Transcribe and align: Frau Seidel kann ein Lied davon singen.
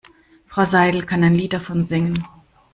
Frau 0.47 0.65
Seidel 0.65 1.03
kann 1.05 1.23
ein 1.23 1.35
Lied 1.35 1.53
davon 1.53 1.83
singen. 1.83 2.25